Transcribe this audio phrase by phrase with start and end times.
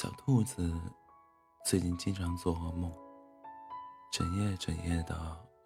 [0.00, 0.80] 小兔子
[1.62, 2.90] 最近经常做噩梦，
[4.10, 5.14] 整夜整夜的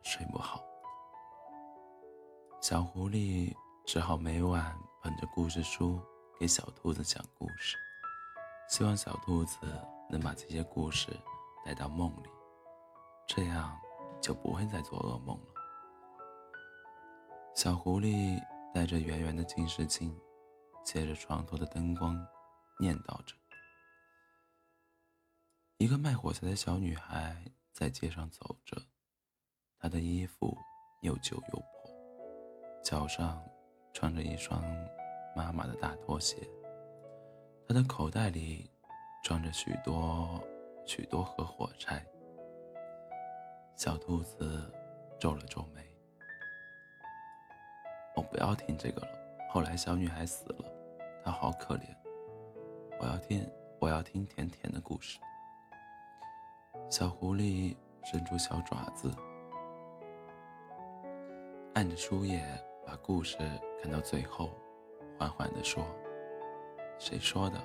[0.02, 0.60] 睡不好。
[2.60, 3.54] 小狐狸
[3.86, 6.00] 只好每晚捧着故事书
[6.36, 7.76] 给小兔子讲故事，
[8.68, 9.56] 希望小兔子
[10.10, 11.16] 能把这些故事
[11.64, 12.28] 带到梦里，
[13.28, 13.78] 这样
[14.20, 15.54] 就不会再做噩梦了。
[17.54, 18.42] 小狐狸
[18.74, 20.12] 带着圆圆的近视镜，
[20.84, 22.18] 借着床头的灯光，
[22.80, 23.36] 念叨着。
[25.78, 27.36] 一个卖火柴的小女孩
[27.72, 28.80] 在街上走着，
[29.80, 30.56] 她的衣服
[31.02, 31.90] 又旧又破，
[32.82, 33.42] 脚上
[33.92, 34.62] 穿着一双
[35.34, 36.36] 妈妈的大拖鞋。
[37.66, 38.70] 她的口袋里
[39.24, 40.40] 装着许多
[40.86, 42.06] 许多盒火柴。
[43.74, 44.72] 小兔子
[45.18, 45.84] 皱了皱眉
[48.14, 49.08] ：“我不要听这个了。
[49.50, 50.64] 后来小女孩死了，
[51.24, 51.84] 她好可怜。
[53.00, 53.50] 我要听，
[53.80, 55.18] 我要听甜甜的故事。”
[56.90, 59.10] 小狐狸伸出小爪子，
[61.74, 62.44] 按着书页，
[62.86, 63.36] 把故事
[63.82, 64.50] 看到最后，
[65.18, 65.84] 缓缓地说
[67.00, 67.58] ：“谁说的？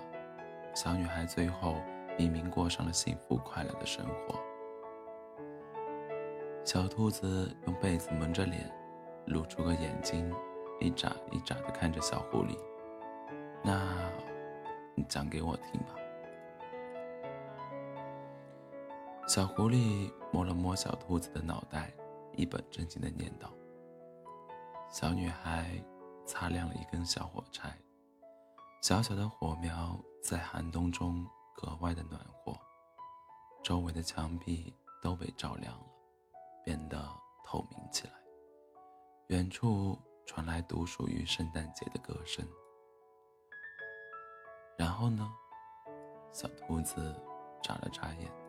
[0.73, 1.75] 小女孩最后
[2.17, 4.35] 明明过上了幸福快乐的生活。”
[6.65, 8.71] 小兔子用被子蒙着脸，
[9.27, 10.33] 露出个眼睛，
[10.79, 12.57] 一眨一眨地看着小狐狸
[13.63, 14.11] ：“那，
[14.95, 15.95] 你讲给我听吧。”
[19.29, 21.93] 小狐狸摸了摸小兔子的脑袋，
[22.35, 23.47] 一本正经地念叨
[24.89, 25.69] ：“小女孩
[26.25, 27.77] 擦亮了一根小火柴，
[28.81, 31.23] 小小的火苗在寒冬中
[31.55, 32.57] 格外的暖和，
[33.61, 35.85] 周围的墙壁都被照亮了，
[36.65, 37.07] 变得
[37.45, 38.13] 透明起来。
[39.27, 42.43] 远处传来独属于圣诞节的歌声。
[44.75, 45.31] 然后呢？”
[46.33, 47.15] 小兔子
[47.61, 48.48] 眨了眨眼。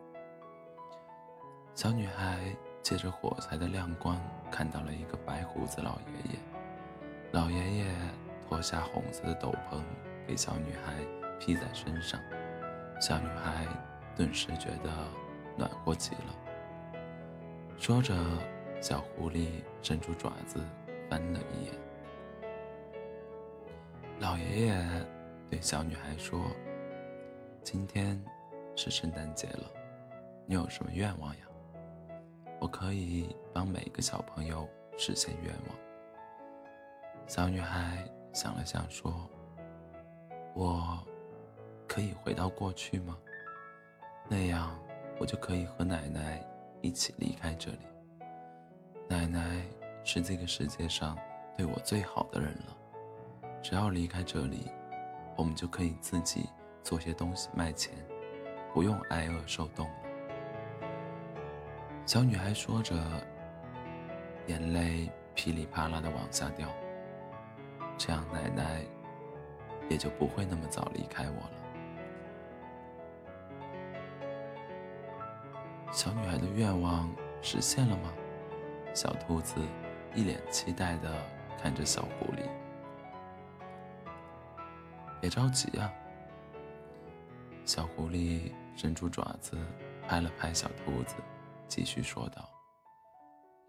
[1.81, 4.15] 小女孩借着火柴的亮光，
[4.51, 6.39] 看到了一个白胡子老爷爷。
[7.31, 7.85] 老爷爷
[8.47, 9.81] 脱下红色的斗篷，
[10.27, 10.93] 给小女孩
[11.39, 12.21] 披在身上。
[13.01, 13.65] 小女孩
[14.15, 14.91] 顿时觉得
[15.57, 16.35] 暖和极了。
[17.79, 18.13] 说着，
[18.79, 19.47] 小狐狸
[19.81, 20.63] 伸出爪子
[21.09, 21.73] 翻了一眼。
[24.19, 24.85] 老爷爷
[25.49, 26.45] 对小女孩说
[27.65, 28.23] ：“今天
[28.75, 29.63] 是圣诞节了，
[30.45, 31.41] 你有什么愿望呀？”
[32.61, 35.75] 我可以帮每一个小朋友实现愿望。
[37.25, 39.27] 小女孩想了想说
[40.53, 40.99] ：“我
[41.87, 43.17] 可以回到过去吗？
[44.29, 44.79] 那样
[45.19, 46.39] 我就可以和奶奶
[46.81, 47.79] 一起离开这里。
[49.09, 49.65] 奶奶
[50.03, 51.17] 是这个世界上
[51.57, 52.77] 对我最好的人了。
[53.63, 54.69] 只要离开这里，
[55.35, 56.47] 我们就可以自己
[56.83, 57.91] 做些东西卖钱，
[58.71, 59.89] 不用挨饿受冻。”
[62.11, 62.93] 小女孩说着，
[64.47, 66.67] 眼泪噼里啪啦的往下掉。
[67.97, 68.83] 这样，奶奶
[69.87, 71.51] 也就不会那么早离开我了。
[75.89, 77.09] 小女孩的愿望
[77.41, 78.11] 实现了吗？
[78.93, 79.61] 小兔子
[80.13, 81.09] 一脸期待的
[81.63, 82.41] 看着小狐狸。
[85.21, 85.89] 别着急啊！
[87.63, 89.57] 小狐狸伸出爪子，
[90.09, 91.15] 拍了拍小兔子。
[91.71, 92.49] 继续说道：“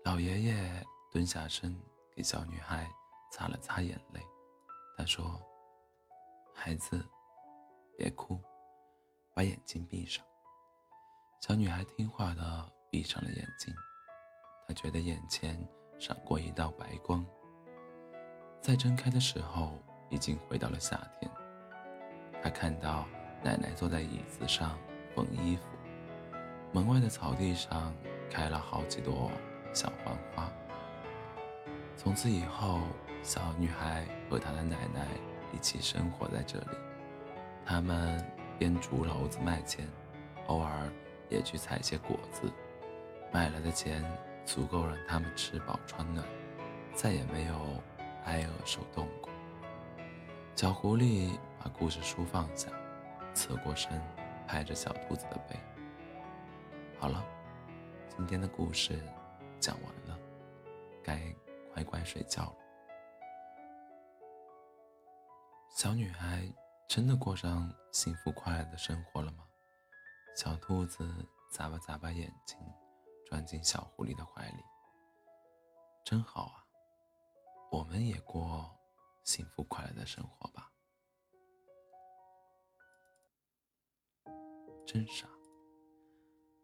[0.05, 1.73] 老爷爷蹲下身，
[2.17, 2.91] 给小女孩
[3.31, 4.21] 擦了擦眼泪。
[4.99, 5.41] 他说
[6.53, 7.01] ：‘孩子，
[7.97, 8.41] 别哭，
[9.33, 10.27] 把眼睛闭上。’
[11.47, 13.73] 小女孩听话的闭上了眼睛。
[14.67, 15.57] 她觉得眼前
[16.01, 17.25] 闪过一道白光。
[18.61, 19.79] 再睁开的时候，
[20.11, 21.31] 已经回到了夏天。
[22.43, 23.07] 她看到
[23.45, 24.77] 奶奶坐在椅子上
[25.15, 25.63] 缝衣服。”
[26.73, 27.95] 门外的草地上
[28.31, 29.31] 开了好几朵
[29.75, 30.51] 小黄花。
[31.97, 32.81] 从此以后，
[33.23, 35.07] 小女孩和她的奶奶
[35.53, 36.77] 一起生活在这里。
[37.65, 38.25] 他们
[38.59, 39.87] 编竹篓子卖钱，
[40.47, 40.91] 偶尔
[41.29, 42.51] 也去采些果子。
[43.31, 44.03] 卖来的钱
[44.45, 46.27] 足够让他们吃饱穿暖，
[46.95, 47.55] 再也没有
[48.25, 49.31] 挨饿受冻过。
[50.57, 51.31] 小狐狸
[51.63, 52.69] 把故事书放下，
[53.35, 54.01] 侧过身，
[54.47, 55.57] 拍着小兔子的背。
[57.03, 57.21] 好了，
[58.17, 59.03] 今天的故事
[59.59, 60.17] 讲完了，
[61.03, 61.21] 该
[61.75, 62.57] 乖乖睡觉了。
[65.69, 66.49] 小女孩
[66.87, 69.45] 真的过上幸福快乐的生活了吗？
[70.37, 71.05] 小兔子
[71.51, 72.57] 眨巴眨巴眼睛，
[73.27, 74.63] 钻进小狐狸的怀里。
[76.05, 76.63] 真好啊，
[77.73, 78.79] 我们也过
[79.25, 80.71] 幸福快乐的生活吧。
[84.87, 85.27] 真傻。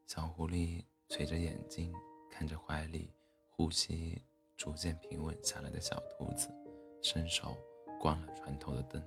[0.08, 1.93] 小狐狸垂着眼睛
[2.31, 3.12] 看着怀里
[3.46, 4.19] 呼吸
[4.56, 6.49] 逐渐平稳下来的小兔子，
[7.02, 7.55] 伸手
[8.00, 9.06] 关了船头的灯。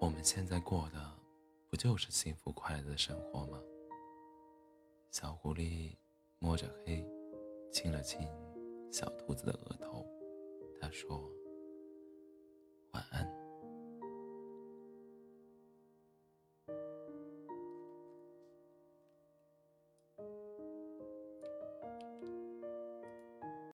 [0.00, 1.12] 我们现在过的
[1.68, 3.60] 不就是幸福快乐的生活吗？
[5.10, 5.96] 小狐狸
[6.38, 7.04] 摸着黑，
[7.72, 8.20] 亲了亲
[8.92, 10.06] 小兔子的额头，
[10.80, 11.28] 他说。
[12.92, 13.27] 晚安